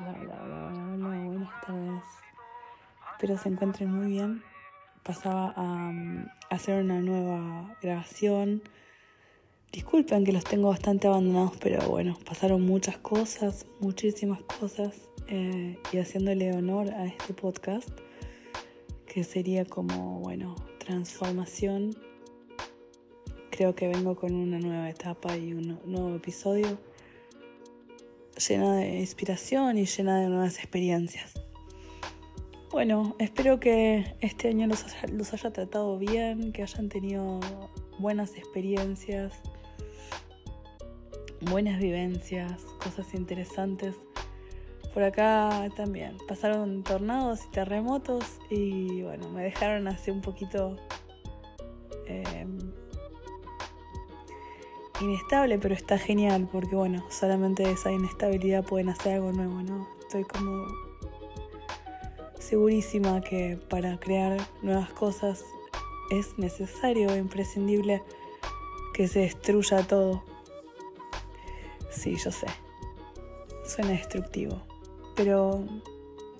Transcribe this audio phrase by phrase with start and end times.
[0.00, 2.04] Hola, hola, hola, hola, buenas tardes.
[3.12, 4.44] Espero se encuentren muy bien.
[5.02, 8.62] Pasaba a, um, hacer una nueva grabación.
[9.72, 15.08] Disculpen que los tengo bastante abandonados, pero bueno, pasaron muchas cosas, muchísimas cosas.
[15.26, 17.90] eh, y haciéndole honor a este podcast,
[19.04, 21.96] que sería como, bueno, transformación.
[23.50, 26.78] Creo que vengo con una nueva etapa y un nuevo episodio
[28.38, 31.32] llena de inspiración y llena de nuevas experiencias.
[32.70, 37.40] Bueno, espero que este año los haya, tratado bien, que hayan tenido
[37.98, 39.32] buenas experiencias,
[41.40, 43.94] buenas vivencias, cosas interesantes.
[44.92, 50.76] Por acá también pasaron tornados y terremotos y bueno, me dejaron así un poquito
[52.06, 52.46] eh,
[55.00, 59.88] inestable, pero está genial porque bueno, solamente de esa inestabilidad pueden hacer algo nuevo, ¿no?
[60.00, 60.66] Estoy como
[62.38, 65.44] segurísima que para crear nuevas cosas
[66.10, 68.02] es necesario e imprescindible
[68.94, 70.24] que se destruya todo.
[71.90, 72.46] Sí, yo sé.
[73.64, 74.62] Suena destructivo.
[75.14, 75.64] Pero,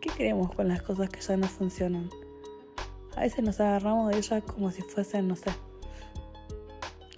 [0.00, 2.10] ¿qué queremos con las cosas que ya no funcionan?
[3.16, 5.50] A veces nos agarramos de ellas como si fuesen, no sé,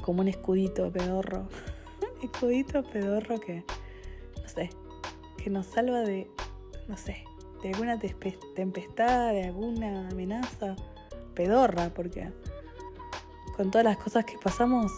[0.07, 1.49] como un escudito pedorro.
[2.23, 3.65] escudito pedorro que,
[4.41, 4.71] no sé,
[5.37, 6.31] que nos salva de,
[6.87, 7.25] no sé,
[7.61, 10.77] de alguna tempestad, de alguna amenaza.
[11.35, 12.33] Pedorra, porque
[13.57, 14.93] con todas las cosas que pasamos,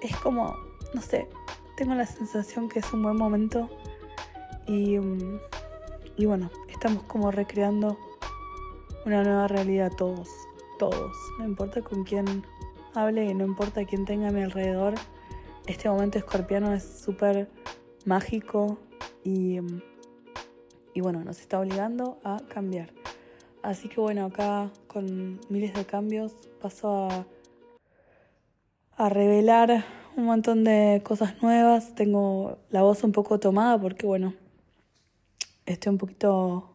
[0.00, 0.56] es como,
[0.94, 1.28] no sé,
[1.76, 3.68] tengo la sensación que es un buen momento
[4.66, 4.96] y,
[6.16, 7.98] y bueno, estamos como recreando
[9.04, 10.30] una nueva realidad todos,
[10.78, 12.42] todos, no importa con quién
[12.94, 14.94] hable y no importa quién tenga a mi alrededor,
[15.66, 17.48] este momento escorpiano es súper
[18.04, 18.78] mágico
[19.24, 19.58] y,
[20.94, 22.90] y bueno, nos está obligando a cambiar.
[23.62, 27.26] Así que bueno, acá con miles de cambios paso a,
[28.96, 29.84] a revelar
[30.16, 31.94] un montón de cosas nuevas.
[31.94, 34.34] Tengo la voz un poco tomada porque bueno,
[35.64, 36.74] estoy un poquito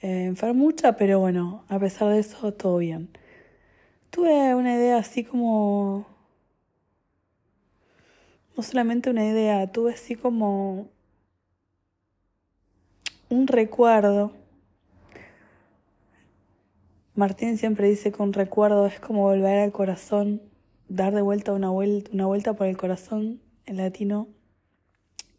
[0.00, 3.08] eh, enfermucha, pero bueno, a pesar de eso, todo bien.
[4.14, 6.06] Tuve una idea así como...
[8.56, 10.86] No solamente una idea, tuve así como
[13.28, 14.30] un recuerdo.
[17.16, 20.40] Martín siempre dice que un recuerdo es como volver al corazón,
[20.88, 24.28] dar de vuelta una vuelta, una vuelta por el corazón en latino.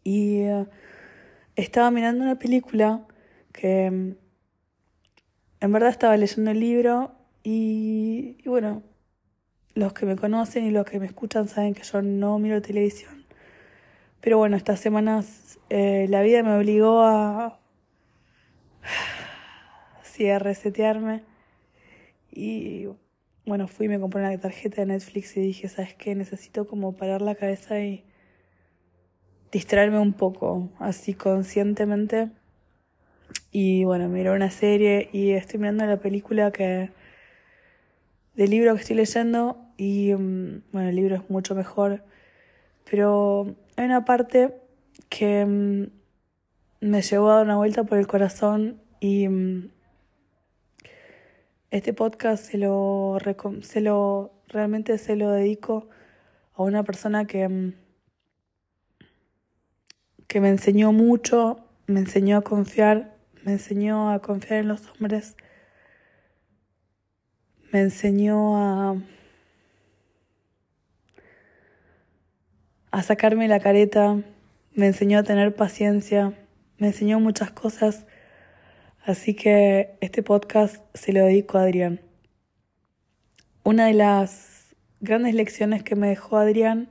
[0.04, 0.66] Y uh,
[1.54, 3.06] estaba mirando una película
[3.54, 4.18] que en
[5.60, 7.16] verdad estaba leyendo el libro
[7.48, 8.82] y, bueno,
[9.74, 13.24] los que me conocen y los que me escuchan saben que yo no miro televisión.
[14.20, 17.60] Pero bueno, estas semanas eh, la vida me obligó a,
[20.02, 21.22] sí, a resetearme.
[22.32, 22.88] Y
[23.44, 26.16] bueno, fui y me compré una tarjeta de Netflix y dije, ¿sabes qué?
[26.16, 28.02] Necesito como parar la cabeza y
[29.52, 32.28] distraerme un poco, así conscientemente.
[33.52, 36.90] Y bueno, miré una serie y estoy mirando la película que
[38.36, 42.04] del libro que estoy leyendo y um, bueno, el libro es mucho mejor,
[42.88, 44.54] pero hay una parte
[45.08, 45.88] que um,
[46.80, 49.68] me llevó a dar una vuelta por el corazón y um,
[51.70, 53.18] este podcast se lo,
[53.62, 55.88] se lo realmente se lo dedico
[56.54, 57.74] a una persona que
[60.26, 65.36] que me enseñó mucho, me enseñó a confiar, me enseñó a confiar en los hombres
[67.76, 68.96] me enseñó a,
[73.02, 74.22] sacarme la careta,
[74.72, 76.32] me enseñó a tener paciencia,
[76.78, 78.06] me enseñó muchas cosas,
[79.04, 82.00] así que este podcast se lo dedico a Adrián.
[83.62, 86.88] Una de las grandes lecciones que me dejó Adrián,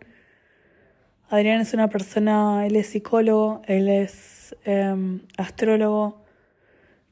[1.29, 6.23] Adrián es una persona, él es psicólogo, él es eh, astrólogo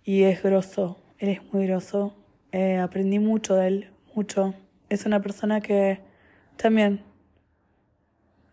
[0.04, 2.23] y es grosso, él es muy grosso,
[2.54, 4.54] eh, aprendí mucho de él, mucho.
[4.88, 6.00] Es una persona que
[6.56, 7.02] también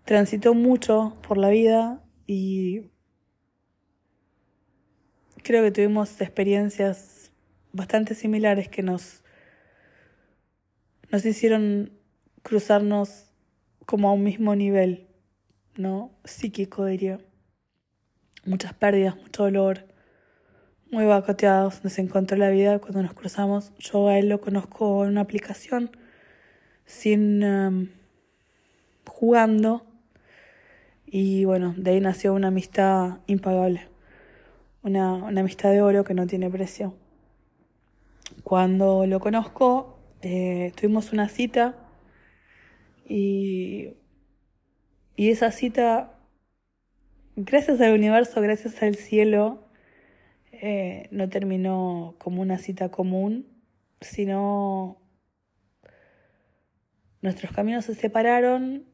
[0.06, 2.90] transitó mucho por la vida y
[5.42, 7.30] creo que tuvimos experiencias
[7.72, 9.22] bastante similares que nos,
[11.12, 11.92] nos hicieron
[12.42, 13.26] cruzarnos
[13.84, 15.08] como a un mismo nivel,
[15.76, 16.18] ¿no?
[16.24, 17.20] Psíquico, diría.
[18.46, 19.86] Muchas pérdidas, mucho dolor
[20.90, 21.84] muy bacoteados.
[21.84, 23.72] Nos encontró la vida cuando nos cruzamos.
[23.78, 25.90] Yo a él lo conozco en una aplicación,
[26.84, 27.88] sin um,
[29.06, 29.86] jugando.
[31.06, 33.88] Y bueno, de ahí nació una amistad impagable,
[34.82, 36.94] una, una amistad de oro que no tiene precio.
[38.44, 41.74] Cuando lo conozco, eh, tuvimos una cita
[43.08, 43.94] y,
[45.16, 46.16] y esa cita,
[47.34, 49.69] gracias al universo, gracias al cielo,
[50.62, 53.46] eh, no terminó como una cita común,
[54.02, 55.00] sino
[57.22, 58.84] nuestros caminos se separaron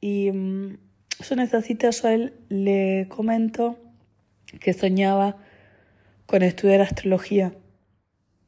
[0.00, 0.78] y mm,
[1.20, 2.16] yo en esa cita yo a
[2.48, 3.78] le comento
[4.58, 5.36] que soñaba
[6.26, 7.54] con estudiar astrología.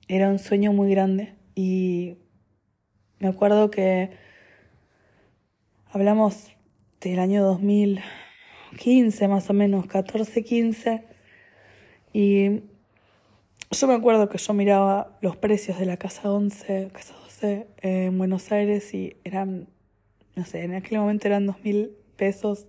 [0.09, 2.17] Era un sueño muy grande y
[3.21, 4.11] me acuerdo que
[5.93, 6.51] hablamos
[7.01, 11.18] del año 2015 más o menos, 14, 15
[12.13, 12.63] y
[13.71, 18.17] yo me acuerdo que yo miraba los precios de la casa 11, casa 12 en
[18.17, 19.69] Buenos Aires y eran,
[20.35, 22.67] no sé, en aquel momento eran 2.000 pesos,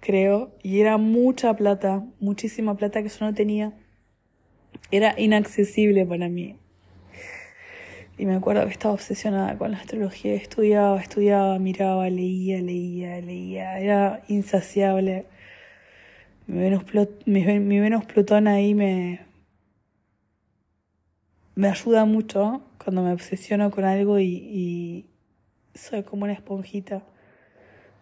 [0.00, 3.72] creo, y era mucha plata, muchísima plata que yo no tenía.
[4.90, 6.56] Era inaccesible para mí.
[8.18, 13.78] Y me acuerdo que estaba obsesionada con la astrología, estudiaba, estudiaba, miraba, leía, leía, leía,
[13.78, 15.24] era insaciable.
[16.46, 16.84] Mi Venus,
[17.26, 19.20] mi, Venus Plutón ahí me,
[21.54, 25.06] me ayuda mucho cuando me obsesiono con algo y,
[25.74, 27.04] soy como una esponjita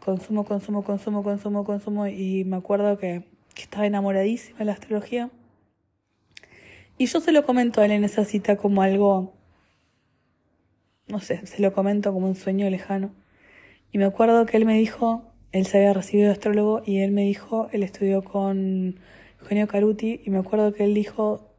[0.01, 2.07] consumo, consumo, consumo, consumo, consumo.
[2.07, 3.25] Y me acuerdo que,
[3.57, 5.31] estaba enamoradísima de la astrología.
[6.97, 9.35] Y yo se lo comento a él en esa cita como algo,
[11.09, 13.11] no sé, se lo comento como un sueño lejano.
[13.91, 17.13] Y me acuerdo que él me dijo, él se había recibido de astrólogo y él
[17.13, 18.99] me dijo, él estudió con
[19.41, 21.55] Eugenio Caruti y me acuerdo que él dijo,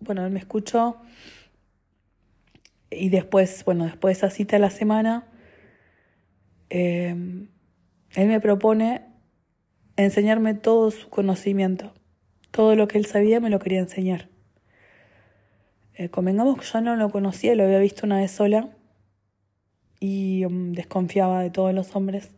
[0.00, 0.96] bueno, él me escuchó
[2.90, 5.28] y después, bueno, después de esa cita de la semana,
[6.70, 7.48] Em,
[8.14, 9.02] él me propone
[9.96, 11.92] enseñarme todo su conocimiento.
[12.50, 14.28] Todo lo que él sabía me lo quería enseñar.
[15.94, 18.70] Eh, convengamos que yo no lo conocía, lo había visto una vez sola
[20.00, 22.30] y em, desconfiaba de todos los hombres.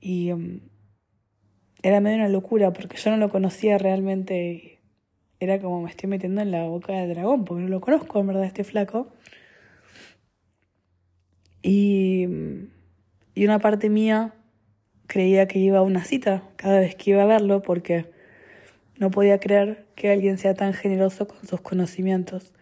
[0.00, 0.60] Y em,
[1.82, 4.80] era medio una locura porque yo no lo conocía realmente.
[5.40, 8.28] Era como me estoy metiendo en la boca del dragón porque no lo conozco, en
[8.28, 9.12] verdad, este flaco.
[11.62, 12.26] Y,
[13.34, 14.34] y una parte mía
[15.06, 18.10] creía que iba a una cita cada vez que iba a verlo porque
[18.98, 22.52] no podía creer que alguien sea tan generoso con sus conocimientos.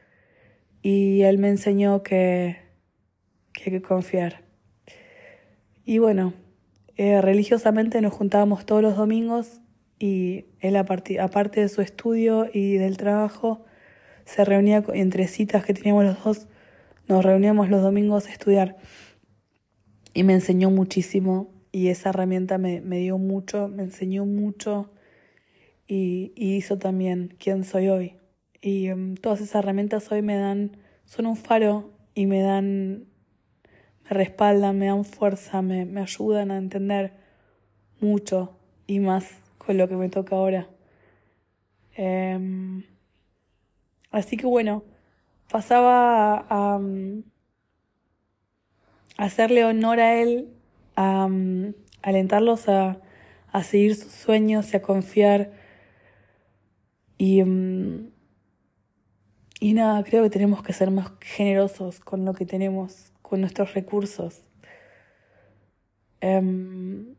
[0.82, 2.69] Y él me enseñó que,
[3.62, 4.44] que hay que confiar.
[5.84, 6.34] Y bueno,
[6.96, 9.60] eh, religiosamente nos juntábamos todos los domingos
[9.98, 13.64] y él aparte de su estudio y del trabajo
[14.24, 16.48] se reunía entre citas que teníamos los dos
[17.08, 18.76] nos reuníamos los domingos a estudiar
[20.14, 24.92] y me enseñó muchísimo y esa herramienta me, me dio mucho, me enseñó mucho
[25.88, 28.16] y, hizo también quién soy hoy.
[28.62, 33.06] Y um, todas esas herramientas hoy me dan, son un faro y me dan,
[34.10, 37.12] respaldan, me dan fuerza, me, me ayudan a entender
[38.00, 40.68] mucho y más con lo que me toca ahora.
[41.94, 42.84] Em,
[44.10, 44.84] así que bueno,
[45.50, 47.22] pasaba a, mm,
[49.18, 50.48] hacerle honor a él,
[50.96, 53.00] a, mm, alentarlos a,
[53.62, 55.52] seguir sus sueños y a confiar.
[57.18, 58.10] Y, mm,
[59.60, 63.74] y nada, creo que tenemos que ser más generosos con lo que tenemos, con nuestros
[63.74, 64.42] recursos.
[66.20, 67.14] Em,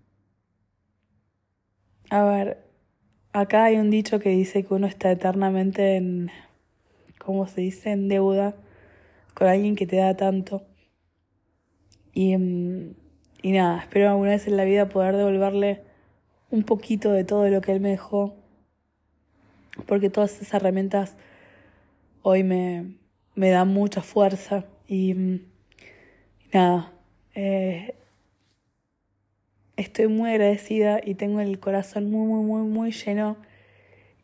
[2.10, 2.58] a ver,
[3.32, 6.30] acá hay un dicho que dice que uno está eternamente en
[7.18, 8.56] como se dice, en deuda
[9.36, 10.64] con alguien que te da tanto.
[12.14, 12.94] Y, mm,
[13.42, 15.82] y nada, espero alguna vez en la vida poder devolverle
[16.50, 18.36] un poquito de todo lo que él me dejó,
[19.88, 21.16] porque todas esas herramientas
[22.22, 22.98] hoy me,
[23.36, 25.51] me dan mucha fuerza y, mm,
[26.54, 26.92] nada,
[27.36, 27.96] eh,
[29.78, 33.38] estoy muy agradecida y tengo el corazón muy, muy, muy, muy lleno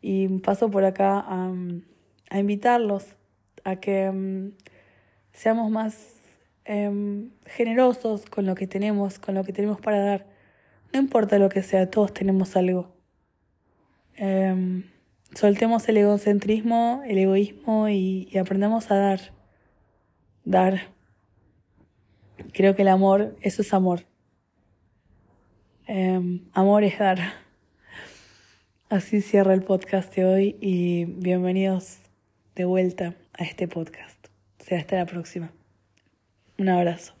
[0.00, 1.52] y paso por acá a
[2.30, 3.16] a invitarlos
[3.64, 4.52] a que mm,
[5.32, 6.14] seamos más
[6.64, 10.26] em, generosos con lo que tenemos, con lo que tenemos para dar.
[10.92, 12.94] No importa lo que sea, todos tenemos algo.
[14.16, 14.84] Em,
[15.34, 19.20] soltemos el egocentrismo, el egoísmo y, aprendamos a dar.
[20.44, 20.97] Dar.
[22.52, 24.04] Creo que el amor, eso es amor.
[25.86, 27.18] Em, amor es dar.
[28.88, 31.98] Así cierra el podcast de hoy y bienvenidos
[32.54, 34.28] de vuelta a este podcast.
[34.58, 35.52] Será hasta la próxima.
[36.58, 37.17] Un abrazo.